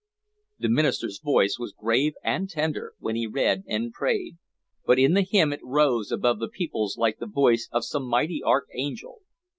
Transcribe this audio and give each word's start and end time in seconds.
The 0.57 0.67
minister's 0.69 1.19
voice 1.21 1.57
was 1.59 1.75
grave 1.77 2.13
and 2.23 2.49
tender 2.49 2.95
when 2.97 3.15
he 3.15 3.27
read 3.27 3.63
and 3.67 3.93
prayed, 3.93 4.37
but 4.83 4.97
in 4.97 5.13
the 5.13 5.21
hymn 5.21 5.53
it 5.53 5.59
rose 5.63 6.11
above 6.11 6.39
the 6.39 6.49
people's 6.49 6.97
like 6.97 7.19
the 7.19 7.27
voice 7.27 7.69
of 7.71 7.85
some 7.85 8.07
mighty 8.07 8.41
archangel. 8.43 9.21